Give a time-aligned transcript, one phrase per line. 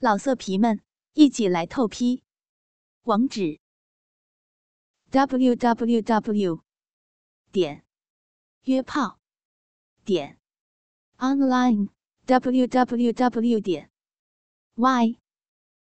[0.00, 0.80] 老色皮们，
[1.14, 2.22] 一起来透批！
[3.02, 3.58] 网址
[5.10, 6.62] ：w w w
[7.50, 7.84] 点
[8.62, 9.18] 约炮
[10.04, 10.38] 点
[11.16, 11.88] online
[12.26, 13.90] w w w 点
[14.76, 15.18] y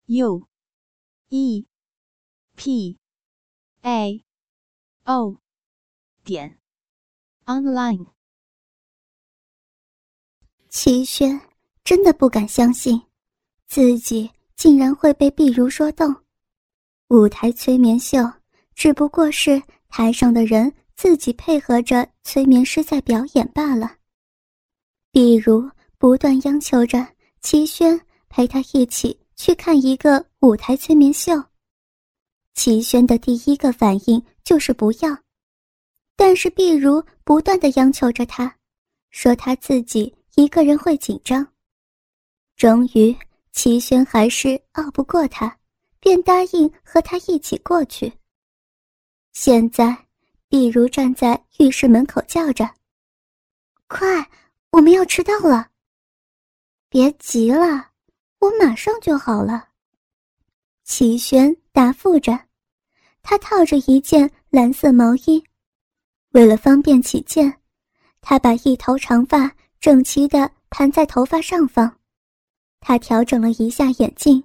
[0.06, 0.48] u
[1.28, 1.66] e
[2.56, 2.98] p
[3.82, 4.24] a
[5.04, 5.36] o
[6.24, 6.58] 点
[7.44, 8.06] online。
[10.70, 11.38] 齐轩
[11.84, 13.09] 真的不敢相信。
[13.70, 16.12] 自己竟然会被碧如说动，
[17.06, 18.18] 舞台催眠秀
[18.74, 23.96] 只不过是台上的人自己配合着催眠师在表演罢了。
[25.12, 27.06] 碧如不断央求着
[27.42, 31.32] 齐轩陪他一起去看一个舞台催眠秀，
[32.54, 35.16] 齐轩的第一个反应就是不要，
[36.16, 38.52] 但是碧如不断的央求着他，
[39.10, 41.46] 说他自己一个人会紧张，
[42.56, 43.16] 终于。
[43.52, 45.58] 齐轩还是拗不过他，
[45.98, 48.12] 便答应和他一起过去。
[49.32, 50.06] 现在，
[50.48, 52.68] 碧如站在浴室门口叫着
[53.86, 54.28] ：“快，
[54.70, 55.68] 我们要迟到了！”
[56.88, 57.88] 别急了，
[58.38, 59.68] 我马上就好了。
[60.84, 62.38] 齐轩答复着，
[63.22, 65.42] 他套着一件蓝色毛衣，
[66.30, 67.60] 为了方便起见，
[68.20, 71.99] 他把一头长发整齐地盘在头发上方。
[72.80, 74.42] 他调整了一下眼镜，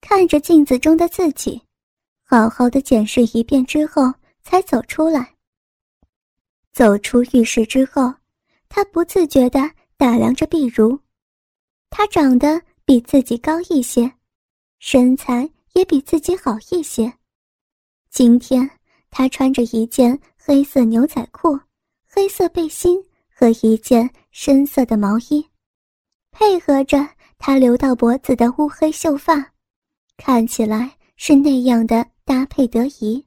[0.00, 1.60] 看着镜子中的自己，
[2.22, 5.34] 好好的检视一遍之后，才走出来。
[6.72, 8.12] 走出浴室之后，
[8.68, 10.98] 他不自觉地打量着碧如，
[11.90, 14.12] 她长得比自己高一些，
[14.78, 17.12] 身材也比自己好一些。
[18.10, 18.70] 今天
[19.10, 21.58] 她穿着一件黑色牛仔裤、
[22.06, 23.02] 黑色背心
[23.34, 25.46] 和一件深色的毛衣，
[26.30, 27.08] 配合着。
[27.44, 29.52] 她留到脖子的乌黑秀发，
[30.16, 33.26] 看起来是那样的搭配得宜。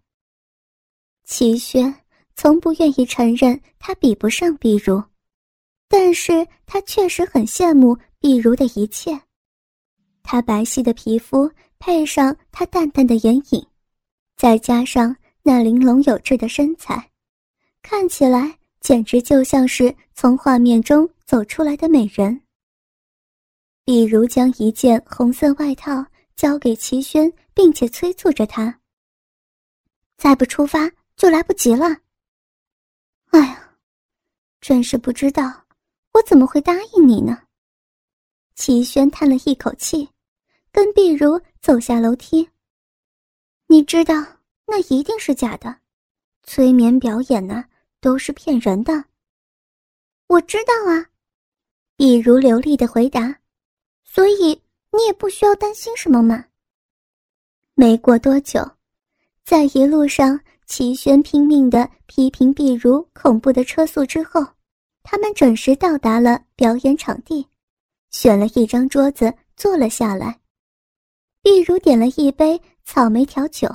[1.26, 1.94] 齐轩
[2.34, 5.04] 从不愿意承认他比不上碧如，
[5.90, 9.20] 但是他确实很羡慕碧如的一切。
[10.24, 13.68] 她白皙的皮肤配上她淡淡的眼影，
[14.38, 17.12] 再加上那玲珑有致的身材，
[17.82, 22.40] 看起来简直就像是从画面中走出来的美人。
[23.86, 26.04] 比如将一件红色外套
[26.36, 28.82] 交给齐轩，并且催促着他
[30.18, 31.86] ：“再不出发就来不及了。”
[33.30, 33.78] 哎呀，
[34.60, 35.66] 真是不知道
[36.14, 37.44] 我怎么会答应你呢？
[38.56, 40.10] 齐轩叹了一口气，
[40.72, 42.50] 跟碧如走下楼梯。
[43.68, 44.16] 你知道
[44.66, 45.78] 那一定是假的，
[46.42, 47.64] 催眠表演呢
[48.02, 49.06] 都是骗人的。
[50.26, 51.06] 我知道啊，
[51.96, 53.40] 碧如流利的回答。
[54.16, 54.62] 所以
[54.94, 56.46] 你也不需要担心什么嘛。
[57.74, 58.66] 没过多久，
[59.44, 64.42] 在一路上齐轩拼命的批评碧如恐怖的车速之后，
[65.04, 67.46] 他们准时到达了表演场地，
[68.10, 70.40] 选了一张桌子坐了下来。
[71.42, 73.68] 碧如点了一杯草莓调酒，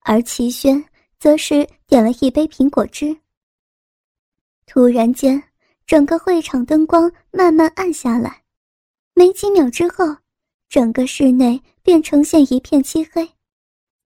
[0.00, 0.84] 而齐轩
[1.18, 3.16] 则是点了一杯苹果汁。
[4.66, 5.42] 突然间，
[5.86, 8.41] 整个会场灯光慢慢暗下来。
[9.14, 10.16] 没几秒之后，
[10.68, 13.28] 整个室内便呈现一片漆黑，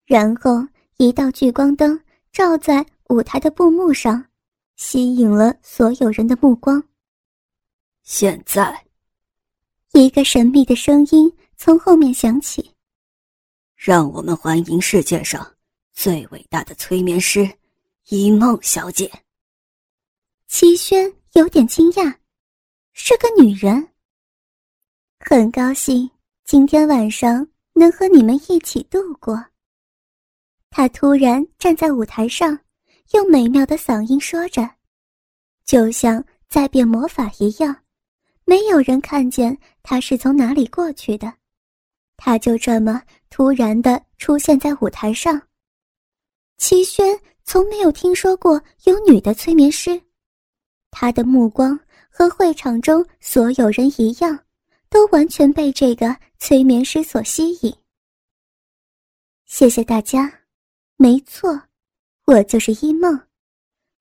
[0.06, 2.00] 然后一道聚光灯
[2.32, 4.24] 照在舞台的布幕上，
[4.76, 6.82] 吸引了所有人的目光。
[8.02, 8.86] 现在，
[9.92, 12.74] 一个神秘的声音从后面响起
[13.76, 15.54] ：“让我们欢迎世界上
[15.92, 17.48] 最伟大的催眠师
[18.08, 19.10] 一梦小姐。”
[20.48, 22.14] 齐轩有点惊讶，
[22.92, 23.88] 是个女人。
[25.18, 26.08] 很高兴
[26.44, 29.44] 今天晚上能和你们一起度过。
[30.70, 32.56] 他突然站在舞台上，
[33.12, 34.68] 用美妙的嗓音说着，
[35.64, 37.74] 就像在变魔法一样。
[38.44, 41.32] 没有人看见他是从哪里过去的，
[42.16, 45.40] 他就这么突然的出现在舞台上。
[46.58, 50.00] 齐轩从没有听说过有女的催眠师，
[50.90, 51.76] 他的目光
[52.08, 54.38] 和会场中所有人一样。
[54.88, 57.74] 都完全被这个催眠师所吸引。
[59.44, 60.40] 谢谢大家，
[60.96, 61.60] 没错，
[62.24, 63.20] 我就是一梦，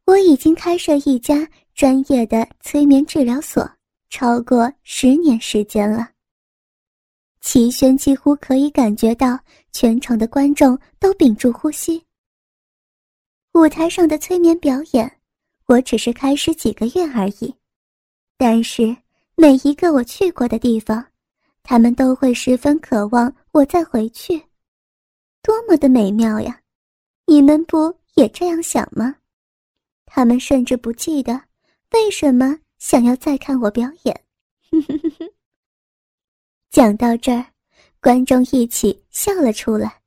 [0.06, 3.70] 我已经开设一家专业的催眠治疗所，
[4.10, 6.10] 超过十年时间了。
[7.42, 9.40] 齐轩几乎可以感觉到
[9.72, 12.04] 全场的观众都屏住呼吸。
[13.54, 15.20] 舞台上的催眠表演，
[15.68, 17.54] 我只是开始几个月而已，
[18.38, 19.05] 但是。
[19.36, 21.06] 每一个我去过的地方，
[21.62, 24.42] 他们都会十分渴望我再回去。
[25.42, 26.62] 多么的美妙呀！
[27.28, 29.16] 你们不也这样想吗？
[30.06, 31.34] 他们甚至不记得
[31.92, 34.24] 为什么想要再看我表演。
[36.72, 37.46] 讲到这儿，
[38.00, 40.02] 观众一起笑了出来。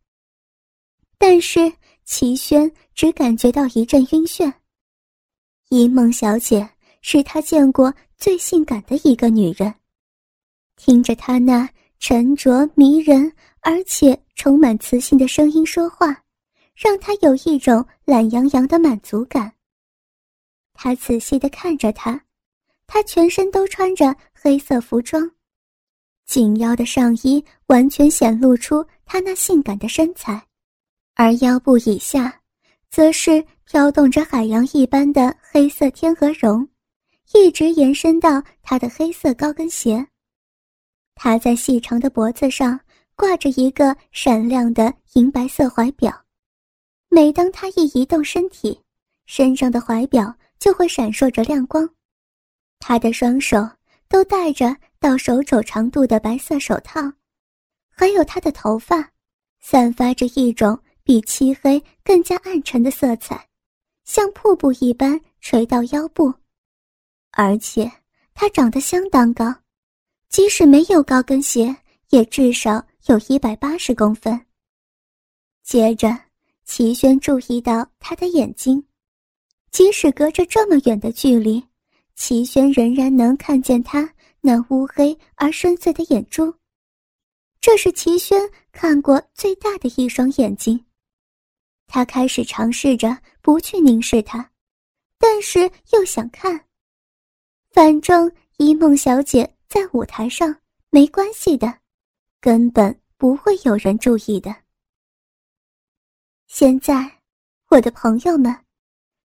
[1.19, 1.73] 但是
[2.05, 4.53] 齐轩只感觉到一阵晕眩。
[5.69, 6.69] 一梦小姐
[7.03, 9.75] 是他见过最性感的一个女人，
[10.77, 11.69] 听着她那
[11.99, 13.33] 沉着迷人。
[13.61, 16.23] 而且充满磁性的声音说话，
[16.75, 19.53] 让他有一种懒洋洋的满足感。
[20.73, 22.19] 他仔细地看着她，
[22.87, 25.31] 她全身都穿着黑色服装，
[26.25, 30.41] 紧腰的上衣完全显露出她那性感的身材，
[31.15, 32.41] 而腰部以下，
[32.89, 36.67] 则是飘动着海洋一般的黑色天鹅绒，
[37.35, 40.07] 一直延伸到她的黑色高跟鞋。
[41.15, 42.81] 她在细长的脖子上。
[43.21, 46.25] 挂着一个闪亮的银白色怀表，
[47.09, 48.81] 每当他一移动身体，
[49.27, 51.91] 身上的怀表就会闪烁着亮光。
[52.79, 53.69] 他的双手
[54.07, 57.13] 都戴着到手肘长度的白色手套，
[57.91, 59.11] 还有他的头发，
[59.59, 63.49] 散发着一种比漆黑更加暗沉的色彩，
[64.05, 66.33] 像瀑布一般垂到腰部。
[67.33, 67.91] 而且
[68.35, 69.55] 他长得相当高，
[70.29, 71.77] 即使没有高跟鞋，
[72.11, 72.85] 也至少。
[73.07, 74.39] 有一百八十公分。
[75.63, 76.15] 接着，
[76.67, 78.85] 齐轩注意到他的眼睛，
[79.71, 81.65] 即使隔着这么远的距离，
[82.17, 86.55] 齐轩仍然能看见他那乌黑而深邃的眼珠。
[87.63, 88.39] 这是齐轩
[88.73, 90.85] 看过最大的一双眼睛。
[91.87, 94.51] 他开始尝试着不去凝视他，
[95.19, 95.61] 但是
[95.93, 96.68] 又想看。
[97.79, 100.53] 反正一梦小姐在舞台上，
[100.91, 101.73] 没关系的。
[102.41, 104.53] 根本不会有人注意的。
[106.49, 107.09] 现在，
[107.69, 108.53] 我的朋友们，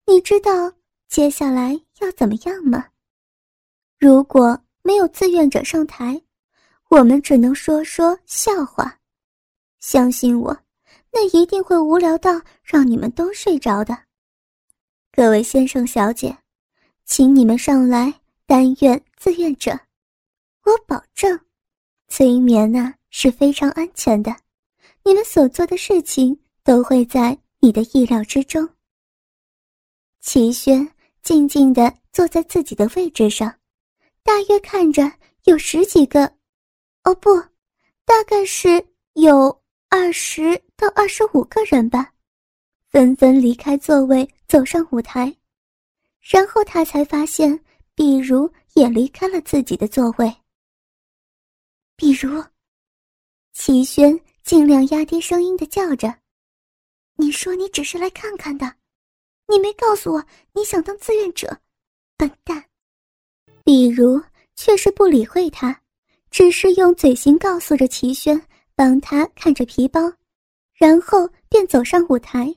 [0.07, 0.73] 你知道
[1.09, 2.87] 接下来要怎么样吗？
[3.99, 6.19] 如果没有志愿者上台，
[6.89, 8.99] 我们只能说说笑话。
[9.79, 10.59] 相信我，
[11.13, 14.05] 那一定会无聊到让你们都睡着的。
[15.13, 16.39] 各位先生小姐，
[17.05, 19.79] 请你们上来担愿自愿者，
[20.65, 21.39] 我保证，
[22.09, 22.95] 催眠啊！
[23.11, 24.35] 是非常安全的，
[25.05, 28.67] 你们所做的事情都会在你的意料之中。
[30.21, 30.91] 齐轩
[31.23, 33.55] 静静地坐在自己的位置上，
[34.23, 35.13] 大约看着
[35.45, 36.25] 有十几个，
[37.05, 37.39] 哦不，
[38.07, 42.15] 大概是有二十到二十五个人吧，
[42.89, 45.37] 纷纷离开座位走上舞台，
[46.23, 47.63] 然后他才发现，
[47.99, 50.33] 比如也离开了自己的座位。
[51.97, 52.45] 比如。
[53.53, 56.17] 齐轩尽量压低声音的叫着
[57.19, 58.73] ：“你说你只是来看看的，
[59.49, 61.59] 你没告诉我你想当志愿者，
[62.17, 62.65] 笨蛋！”
[63.67, 64.23] 比如
[64.55, 65.83] 却是不理会他，
[66.31, 68.41] 只是用嘴型告诉着齐轩，
[68.77, 70.01] 帮他看着皮包，
[70.73, 72.55] 然后便走上舞台。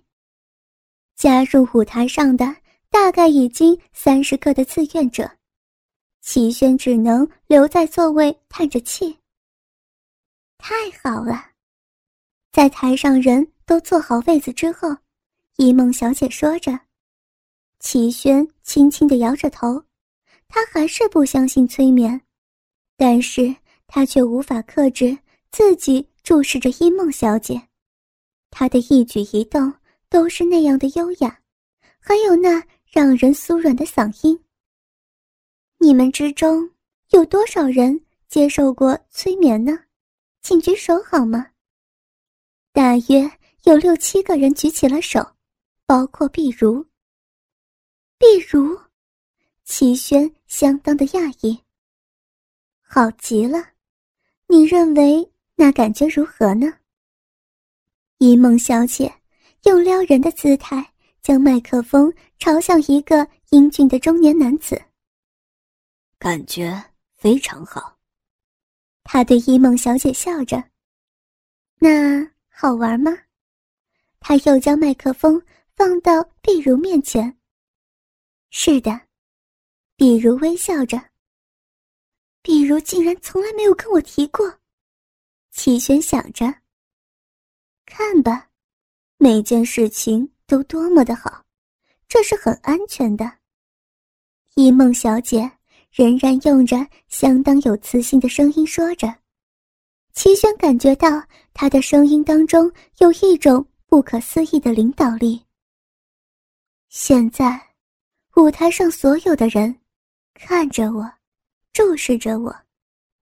[1.15, 2.45] 加入舞台上的
[2.91, 5.31] 大概已经三十个的志愿者，
[6.21, 9.17] 齐轩只能留在座位叹着气。
[10.57, 11.51] 太好了，
[12.51, 14.89] 在台上人都坐好位子之后，
[15.55, 16.77] 一梦小姐说着，
[17.79, 19.85] 齐轩轻轻的摇着头，
[20.49, 22.21] 他还是不相信催眠，
[22.97, 23.55] 但是
[23.87, 25.17] 他却无法克制
[25.49, 27.69] 自己注视着一梦小姐，
[28.51, 29.73] 她的一举一动
[30.09, 31.39] 都是那样的优雅，
[31.99, 34.37] 还有那让人酥软的嗓音。
[35.77, 36.69] 你们之中
[37.11, 39.79] 有多少人接受过催眠呢？
[40.41, 41.47] 请举手好吗？
[42.73, 43.31] 大约
[43.63, 45.25] 有六七个人举起了手，
[45.85, 46.85] 包括碧如。
[48.17, 48.77] 碧如，
[49.63, 51.57] 齐轩相当的讶异。
[52.81, 53.69] 好极了，
[54.47, 56.67] 你认为那感觉如何呢？
[58.17, 59.11] 一梦小姐
[59.63, 60.90] 用撩人的姿态
[61.21, 64.81] 将麦克风朝向一个英俊的中年男子。
[66.17, 66.83] 感觉
[67.15, 67.97] 非常好。
[69.03, 70.63] 他对一梦小姐笑着
[71.79, 73.11] ：“那好玩吗？”
[74.19, 75.41] 他又将麦克风
[75.75, 77.37] 放到碧如面前。
[78.51, 79.01] “是的。”
[79.97, 80.99] 碧如微笑着。
[82.41, 84.59] 碧如竟然从来没有跟我提过。
[85.51, 86.45] 齐轩想着
[87.85, 88.49] ：“看吧，
[89.17, 91.45] 每件事情都多么的好，
[92.09, 93.31] 这是很安全的。”
[94.55, 95.49] 一梦小姐。
[95.93, 96.77] 仍然用着
[97.09, 99.13] 相当有磁性的声音说着
[100.15, 101.21] ：“齐轩感觉到
[101.53, 105.45] 他的声音当中有一种不可思议的领导力。
[106.87, 107.61] 现在，
[108.37, 109.81] 舞台上所有的人
[110.33, 111.11] 看着我，
[111.73, 112.55] 注视着我，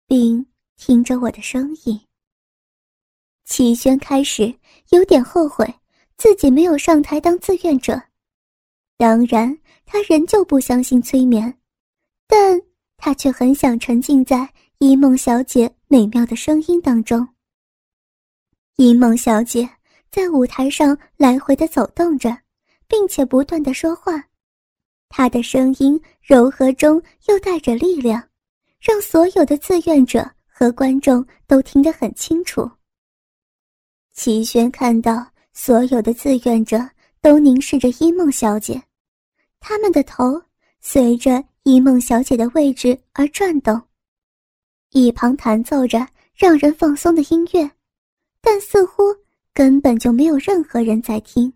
[0.05, 0.45] 并
[0.77, 2.00] 听着我的声音。
[3.45, 4.53] 齐轩开始
[4.89, 5.65] 有点后悔
[6.19, 7.99] 自己没有上台当志愿者，
[8.97, 11.57] 当然，他仍旧不相信催眠，
[12.27, 12.61] 但
[12.97, 14.47] 他却很想沉浸在
[14.77, 17.27] 一梦小姐美妙的声音当中。
[18.75, 19.67] 一梦小姐
[20.11, 22.38] 在舞台上来回的走动着。
[22.89, 24.11] 并且不断的说话，
[25.09, 28.27] 她的声音柔和中又带着力量，
[28.81, 32.67] 让所有的志愿者和观众都听得很清楚。
[34.11, 36.77] 齐轩看到所有的志愿者
[37.22, 38.82] 都凝视着一梦小姐，
[39.60, 40.41] 他们的头
[40.79, 43.82] 随着一梦小姐的位置而转动，
[44.91, 47.70] 一旁弹奏着让人放松的音乐，
[48.41, 49.03] 但似乎
[49.53, 51.51] 根本就没有任何人在听。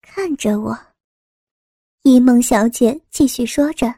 [0.00, 0.78] 看着我，
[2.02, 3.92] 一梦小姐继续说着：“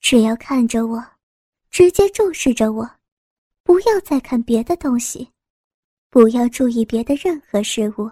[0.00, 1.04] 只要看着我，
[1.70, 2.88] 直接注视着我，
[3.64, 5.31] 不要再看别的东西，
[6.12, 8.10] 不要注意别的任何事物，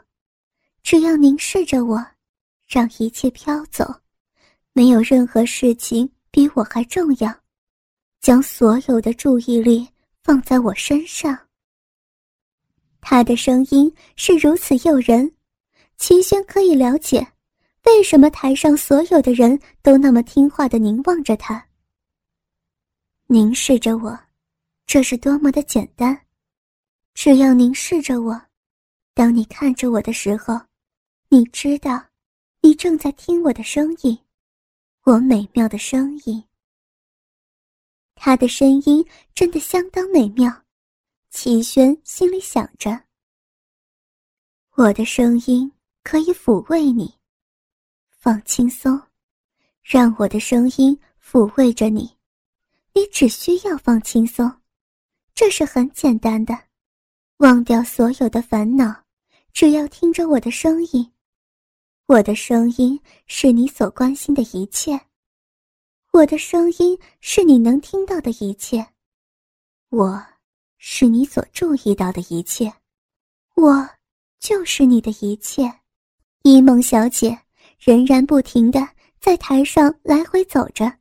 [0.83, 2.03] 只要凝视着我，
[2.67, 3.85] 让一切飘走，
[4.73, 7.31] 没有任何事情比我还重要。
[8.23, 9.87] 将所有的注意力
[10.23, 11.39] 放在我身上。”
[13.03, 15.31] 他的声音是如此诱人。
[15.99, 17.35] 齐轩可以了解，
[17.85, 21.67] 为什么台上所有的人都那么听话的凝望着他，
[23.27, 24.19] 凝视着我，
[24.87, 26.19] 这是多么的简单。
[27.15, 28.43] 只要凝视着我，
[29.15, 30.61] 当你看着我的时候，
[31.29, 32.07] 你知道，
[32.61, 34.19] 你正在听我的声音，
[35.05, 36.45] 我美妙的声音。
[38.15, 40.65] 他的声音真的相当美妙，
[41.31, 43.05] 齐轩心里想着，
[44.77, 45.73] 我的声音。
[46.03, 47.15] 可以抚慰你，
[48.09, 49.01] 放轻松，
[49.83, 52.17] 让我的声音抚慰着你。
[52.95, 54.51] 你只需要放轻松，
[55.35, 56.59] 这是很简单的，
[57.41, 58.95] 忘掉所有的烦恼，
[59.55, 61.11] 只要听着我的声音。
[62.05, 65.01] 我的声音是你所关心的一切，
[66.13, 68.87] 我的声音是你能听到的一切，
[69.89, 70.23] 我
[70.77, 72.71] 是你所注意到的一切，
[73.57, 73.89] 我
[74.39, 75.63] 就是你的一切。
[76.43, 77.39] 一梦小姐
[77.79, 78.87] 仍然不停的
[79.19, 80.93] 在台上来回走着，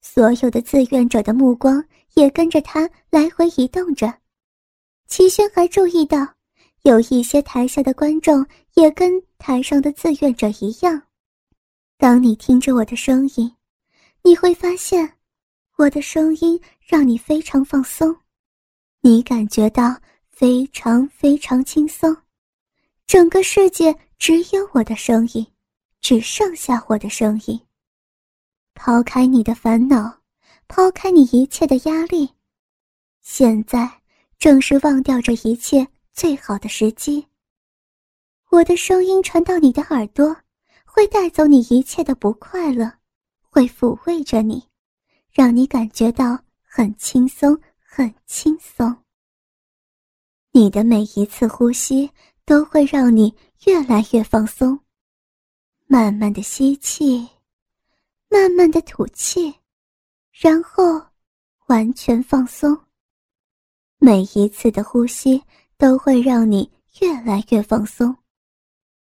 [0.00, 1.84] 所有的志愿者的目光
[2.14, 4.17] 也跟着她来回移动着。
[5.08, 6.18] 齐轩还注意到，
[6.82, 11.02] 有一些台下的观众也跟台上的志愿者一样。
[11.96, 13.50] 当你听着我的声音，
[14.22, 15.14] 你会发现，
[15.76, 18.14] 我的声音让你非常放松，
[19.00, 19.98] 你感觉到
[20.30, 22.14] 非常非常轻松，
[23.06, 23.98] 整个世界。
[24.18, 25.46] 只有我的声音，
[26.00, 27.60] 只剩下我的声音。
[28.74, 30.18] 抛开你的烦恼，
[30.66, 32.28] 抛开你一切的压力，
[33.20, 33.97] 现在
[34.38, 37.26] 正是忘掉这一切最好的时机。
[38.50, 40.36] 我的声音传到你的耳朵，
[40.84, 42.90] 会带走你一切的不快乐，
[43.40, 44.66] 会抚慰着你，
[45.32, 48.96] 让你感觉到很轻松，很轻松。
[50.52, 52.10] 你的每一次呼吸
[52.44, 53.34] 都会让你。
[53.66, 54.78] 越来越放松，
[55.88, 57.28] 慢慢的吸气，
[58.28, 59.52] 慢慢的吐气，
[60.30, 61.04] 然后
[61.66, 62.87] 完全放松。
[64.00, 65.42] 每一次的呼吸
[65.76, 68.14] 都会让你越来越放松，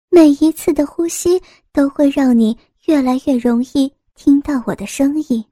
[0.09, 5.43] 每一次的呼吸都会让你越来越容易听到我的声音。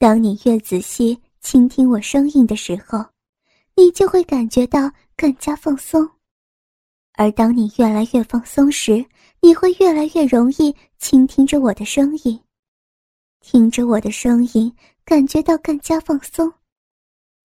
[0.00, 3.04] 当你越仔细倾听我声音的时候，
[3.76, 6.08] 你就会感觉到更加放松。
[7.12, 9.04] 而当你越来越放松时，
[9.40, 12.40] 你会越来越容易倾听着我的声音，
[13.40, 16.52] 听着我的声音，感觉到更加放松。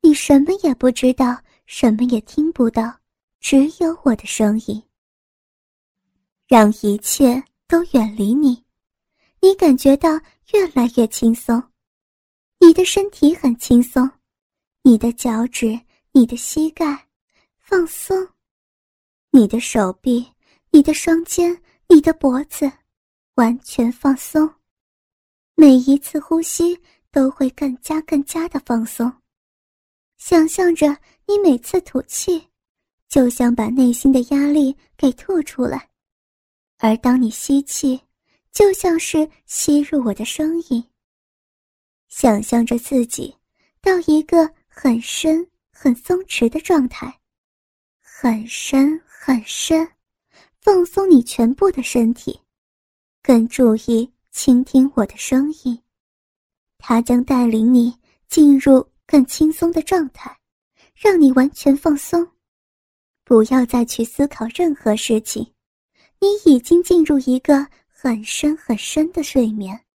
[0.05, 2.93] 你什么也不知道，什么也听不到，
[3.39, 4.83] 只有我的声音。
[6.45, 8.61] 让一切都远离你，
[9.39, 10.09] 你感觉到
[10.51, 11.63] 越来越轻松，
[12.59, 14.11] 你的身体很轻松，
[14.81, 15.79] 你的脚趾、
[16.11, 17.07] 你的膝盖
[17.57, 18.27] 放松。
[19.31, 20.27] 你的手臂、
[20.69, 21.57] 你的双肩、
[21.87, 22.69] 你的脖子，
[23.35, 24.53] 完全放松。
[25.55, 26.77] 每一次呼吸
[27.09, 29.09] 都会更加更加的放松。
[30.25, 30.87] 想象着
[31.27, 32.47] 你每次吐气，
[33.09, 35.77] 就像把内心的压力给吐出来；
[36.77, 37.99] 而当你吸气，
[38.49, 40.81] 就像是吸入我的声音。
[42.07, 43.35] 想象着自己
[43.81, 47.19] 到一个很深很松弛的状态，
[47.99, 49.85] 很深很深，
[50.61, 52.39] 放松你全部的身体，
[53.21, 55.77] 更注意倾听我的声音。
[56.77, 57.93] 它将带领你
[58.29, 60.39] 进入更轻松的状态，
[60.95, 62.27] 让你完全放松，
[63.23, 65.53] 不要再去思考任何事情。
[66.19, 69.85] 你已经进入一个很深很深的睡眠，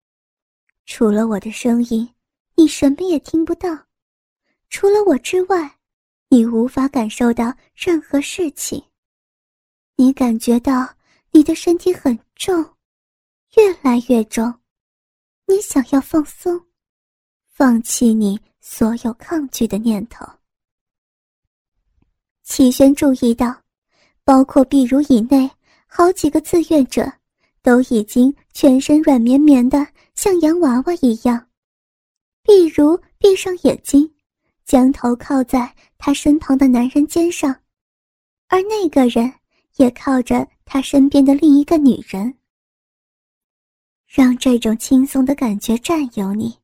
[0.84, 2.14] 除了我的声音，
[2.54, 3.70] 你什么也听不到；
[4.68, 5.78] 除了我之外，
[6.28, 8.82] 你无法感受到任何事情。
[9.96, 10.94] 你感觉到
[11.30, 12.62] 你的身体很重，
[13.56, 14.52] 越来越重。
[15.46, 16.66] 你想要放松，
[17.48, 20.26] 放弃你所有抗拒的念头。
[22.42, 23.62] 齐轩注意到，
[24.24, 25.50] 包括壁如以内。
[25.90, 27.10] 好几个自愿者
[27.62, 31.48] 都已经全身软绵绵的，像洋娃娃一样。
[32.42, 34.14] 碧如闭上眼睛，
[34.66, 37.58] 将头靠在他身旁的男人肩上，
[38.48, 39.32] 而那个人
[39.76, 42.34] 也靠着他身边的另一个女人。
[44.06, 46.57] 让这种轻松的感觉占有你，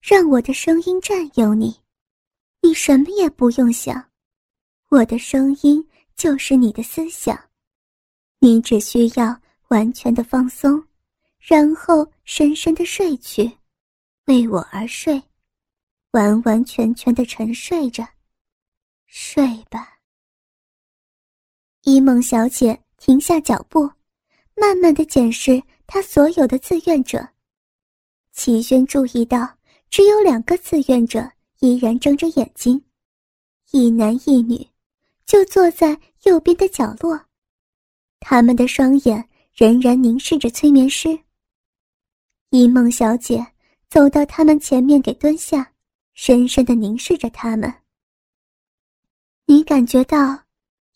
[0.00, 1.78] 让我的声音占有你，
[2.62, 4.10] 你什么也不用想，
[4.88, 7.38] 我的声音就是你的思想。
[8.38, 9.38] 你只需要
[9.68, 10.82] 完全的放松，
[11.38, 13.58] 然后深深的睡去，
[14.24, 15.22] 为我而睡，
[16.12, 18.02] 完完全全的沉睡着，
[19.04, 19.98] 睡吧。
[21.82, 23.82] 伊梦小姐停下脚步，
[24.56, 27.28] 慢慢的检视她所有的志愿者。
[28.32, 29.58] 齐轩注意到，
[29.90, 32.82] 只有两个志愿者依然睁着眼睛，
[33.72, 34.66] 一男一女，
[35.26, 37.20] 就坐在右边的角落。
[38.20, 41.18] 他们的双眼仍然凝视着催眠师。
[42.50, 43.44] 一梦小姐
[43.88, 45.72] 走到他们前面，给蹲下，
[46.14, 47.72] 深深的凝视着他们。
[49.46, 50.44] 你感觉到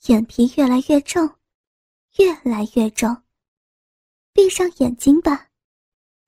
[0.06, 1.28] 眼皮越来越重，
[2.18, 3.16] 越来越重。
[4.32, 5.48] 闭上眼睛吧，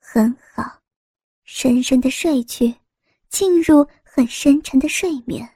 [0.00, 0.80] 很好，
[1.46, 2.74] 深深的睡去，
[3.30, 5.48] 进入很深沉的睡眠。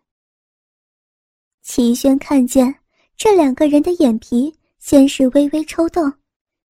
[1.60, 2.74] 齐轩看见
[3.14, 4.56] 这两个人的眼皮。
[4.82, 6.10] 先是微微抽动，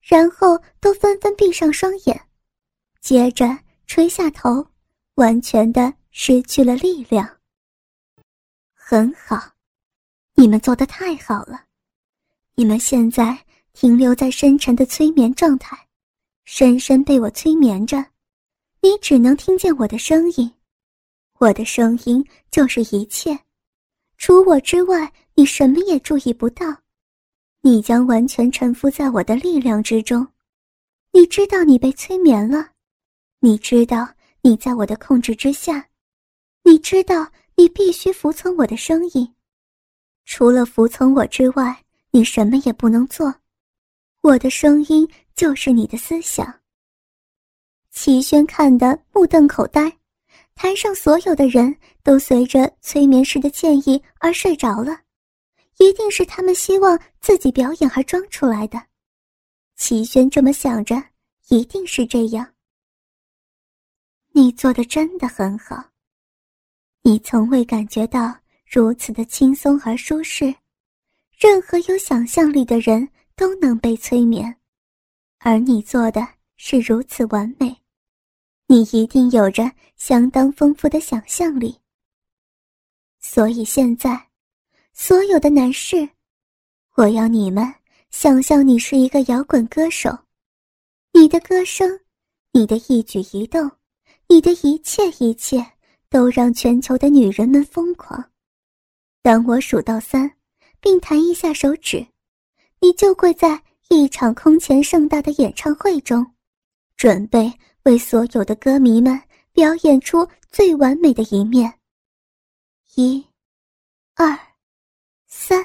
[0.01, 2.21] 然后都纷纷闭上双眼，
[3.01, 3.57] 接着
[3.87, 4.67] 垂下头，
[5.15, 7.39] 完全的失去了力量。
[8.75, 9.41] 很好，
[10.35, 11.67] 你们做的太好了，
[12.57, 15.79] 你们现在停留在深沉的催眠状态，
[16.45, 18.05] 深深被我催眠着，
[18.83, 20.51] 你只能听见我的声音，
[21.39, 23.39] 我的声音就是一切，
[24.17, 26.67] 除我之外，你什么也注意不到。
[27.61, 30.27] 你将完全臣服在我的力量之中，
[31.13, 32.71] 你知道你被催眠了，
[33.41, 34.09] 你知道
[34.41, 35.91] 你在我的控制之下，
[36.63, 39.35] 你知道你必须服从我的声音，
[40.25, 43.35] 除了服从我之外，你什么也不能做。
[44.23, 46.60] 我的声音就是你的思想。
[47.93, 49.99] 齐轩看得目瞪口呆，
[50.55, 55.01] 台上所有的人都随着催眠师的建议而睡着了。
[55.79, 58.83] 一定是他们希望自己表演而装出来的，
[59.77, 61.03] 齐轩这么想着，
[61.49, 62.47] 一定是这样。
[64.33, 65.83] 你做的真的很好，
[67.03, 70.55] 你从未感觉到如此的轻松而舒适，
[71.39, 74.55] 任何有想象力的人都能被催眠，
[75.39, 77.75] 而你做的是如此完美，
[78.71, 81.77] 你一定有着相当丰富的想象力，
[83.19, 84.29] 所以现在。
[84.93, 86.09] 所有的男士，
[86.95, 87.67] 我要你们
[88.11, 90.17] 想象你是一个摇滚歌手，
[91.13, 91.99] 你的歌声，
[92.53, 93.69] 你的一举一动，
[94.29, 95.67] 你的一切一切，
[96.09, 98.31] 都让全球的女人们疯狂。
[99.21, 100.31] 当我数到三，
[100.79, 102.07] 并弹一下手指，
[102.79, 106.25] 你就会在一场空前盛大的演唱会中，
[106.97, 107.53] 准备
[107.85, 109.21] 为所有的歌迷们
[109.53, 111.73] 表演出最完美的一面。
[112.97, 113.25] 一，
[114.15, 114.39] 二。
[115.27, 115.65] 三。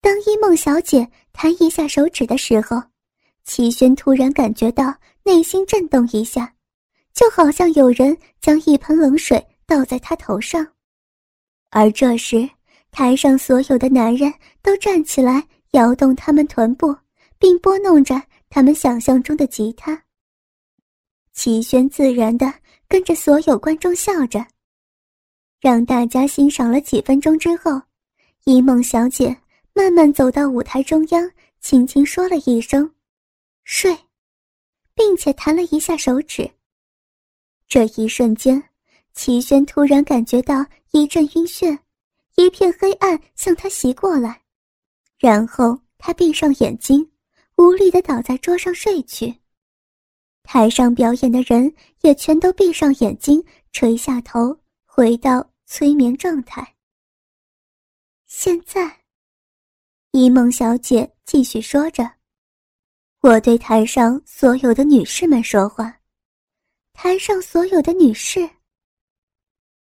[0.00, 2.80] 当一梦小姐弹一下手指的时候，
[3.44, 6.54] 齐轩突然感觉到内心震动一下，
[7.12, 10.66] 就好像有人将一盆冷水倒在他头上。
[11.70, 12.48] 而这时，
[12.90, 16.96] 台上所有的男人都站起来，摇动他们臀部，
[17.38, 20.02] 并拨弄着他们想象中的吉他。
[21.42, 22.52] 齐轩自然的
[22.86, 24.46] 跟着所有观众笑着，
[25.58, 27.80] 让大家欣赏了几分钟之后。
[28.44, 29.34] 一梦小姐
[29.72, 32.92] 慢慢走到舞台中央，轻轻说了一声
[33.64, 33.96] “睡”，
[34.94, 36.46] 并且弹了一下手指。
[37.66, 38.62] 这一瞬间，
[39.14, 41.78] 齐轩突然感觉到一阵晕眩，
[42.36, 44.42] 一片黑暗向他袭过来，
[45.18, 47.10] 然后他闭上眼睛，
[47.56, 49.34] 无力的倒在桌上睡去。
[50.42, 56.74] 台上表演的人也全都闭上眼睛，垂下头，回到催眠状态。
[58.26, 59.04] 现在，
[60.10, 62.10] 一梦小姐继续说着
[63.22, 66.00] ：“我对台上所有的女士们说话。”
[66.92, 68.48] 台上所有的女士。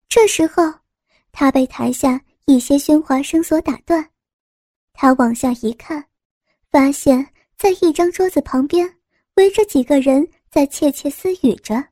[0.08, 0.64] 这时候，
[1.32, 4.10] 她被台下一些喧哗声所打断。
[4.94, 6.06] 她往下一看，
[6.70, 8.98] 发现在一张桌子旁边
[9.36, 11.84] 围着几个人在窃窃私语着。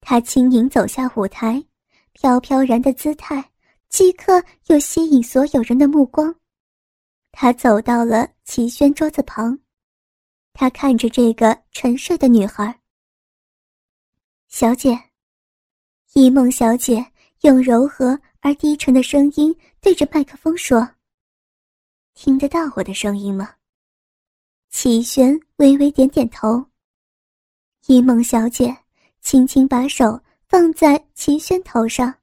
[0.00, 1.64] 她轻盈走下舞台，
[2.12, 3.50] 飘飘然的姿态。
[3.88, 6.32] 即刻又吸引所有人的目光，
[7.32, 9.58] 他走到了齐轩桌子旁，
[10.52, 12.80] 他看着这个沉睡的女孩。
[14.46, 14.96] 小姐，
[16.12, 17.04] 一梦小姐
[17.40, 20.88] 用柔和而低沉的声音对着麦克风说
[22.14, 23.56] ：“听得到我的声音吗？”
[24.70, 26.69] 齐轩微微点点头。
[27.90, 28.84] 一梦小姐
[29.20, 32.14] 轻轻把手放在秦轩头上。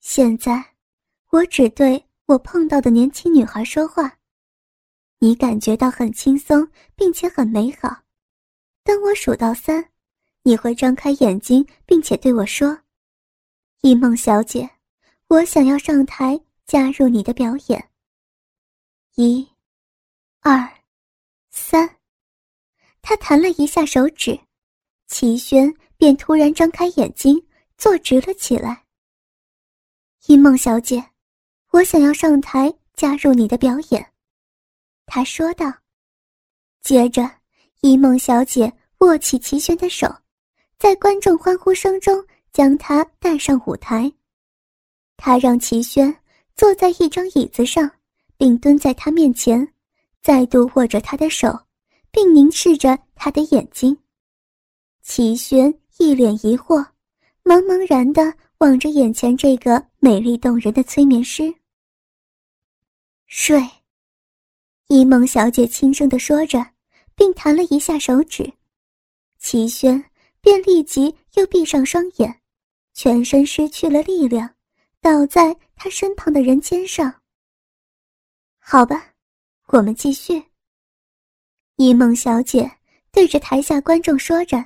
[0.00, 0.64] 现在，
[1.28, 4.10] 我只对我碰到的年轻女孩说话。
[5.18, 7.94] 你感觉到很轻松，并且很美好。
[8.84, 9.86] 当我数到三，
[10.44, 12.78] 你会张开眼睛，并且对我说
[13.82, 14.70] ：“一梦小姐，
[15.26, 17.90] 我想要上台加入你的表演。”
[19.16, 19.46] 一、
[20.40, 20.66] 二、
[21.50, 21.97] 三。
[23.08, 24.38] 他弹了一下手指，
[25.06, 27.42] 齐轩便突然张开眼睛，
[27.78, 28.84] 坐直了起来。
[30.26, 31.02] 一梦小姐，
[31.70, 34.12] 我想要上台加入你的表演，
[35.06, 35.72] 他说道。
[36.82, 37.26] 接着，
[37.80, 40.14] 一梦小姐握起齐轩的手，
[40.76, 44.12] 在观众欢呼声中将他带上舞台。
[45.16, 46.14] 他让齐轩
[46.54, 47.90] 坐在一张椅子上，
[48.36, 49.66] 并蹲在他面前，
[50.20, 51.58] 再度握着他的手，
[52.18, 53.96] 并凝视着他的眼睛。
[55.02, 56.84] 齐轩一脸疑惑，
[57.44, 58.34] 茫茫然的。
[58.58, 61.54] 望着眼前这个美丽动人的催眠师，
[63.26, 63.62] 睡。
[64.88, 66.66] 一梦小姐轻声的说着，
[67.14, 68.52] 并弹了一下手指，
[69.38, 70.04] 齐轩
[70.40, 72.40] 便立即又闭上双眼，
[72.94, 74.56] 全身失去了力量，
[75.00, 77.22] 倒在他身旁的人肩上。
[78.58, 79.14] 好吧，
[79.68, 80.47] 我们继续。
[81.78, 82.70] 一梦小姐
[83.12, 84.62] 对着台下观众说着，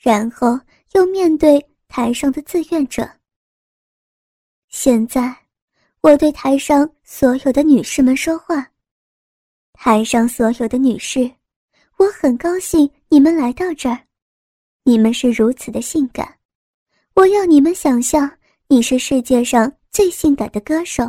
[0.00, 0.60] 然后
[0.92, 1.66] 又面对。
[1.88, 3.08] 台上的自愿者。
[4.68, 5.34] 现在，
[6.00, 8.72] 我对台上所有的女士们说话。
[9.72, 11.30] 台上所有的女士，
[11.96, 14.00] 我很高兴你们来到这儿，
[14.82, 16.38] 你们是如此的性感。
[17.14, 21.04] 我要你们想象你是世界上最性感的歌手，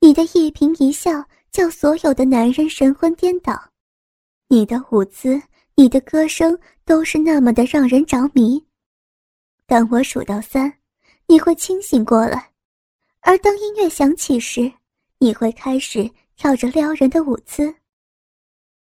[0.00, 3.71] 你的一颦一笑叫所有的男人神魂颠倒，
[4.52, 5.40] 你的舞姿、
[5.76, 8.62] 你的歌声都是那么的让人着迷。
[9.64, 10.70] 当我数到三，
[11.26, 12.38] 你会清醒过来；
[13.20, 14.70] 而当音乐响起时，
[15.16, 17.74] 你会开始跳着撩人的舞姿。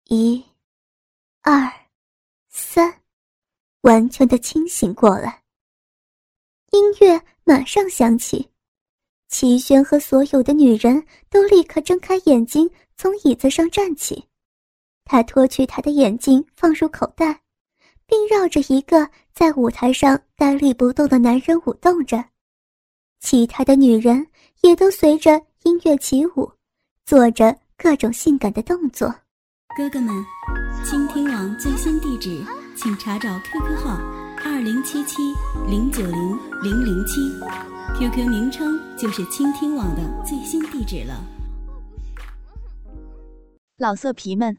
[0.07, 0.43] 一、
[1.43, 1.71] 二、
[2.49, 3.03] 三，
[3.83, 5.43] 完全的清醒过来。
[6.71, 8.49] 音乐马上响起，
[9.29, 14.25] 齐轩和所有的女人都立刻睁开眼睛，从椅子上站起。
[15.11, 17.41] 他脱去他的眼镜，放入口袋。
[18.07, 22.25] 并绕着一个在舞台上呆立不动的男人舞动着，
[23.21, 24.25] 其他的女人
[24.63, 26.53] 也都随着音乐起舞，
[27.05, 29.13] 做着各种性感的动作。
[29.77, 30.15] 哥哥们，
[30.85, 32.41] 倾听网最新地址，
[32.77, 33.97] 请查找 QQ 号
[34.45, 35.17] 二零七七
[35.69, 37.21] 零九零零零七
[37.99, 41.21] ，QQ 名称就是倾听网的最新地址了。
[43.77, 44.59] 老色皮们，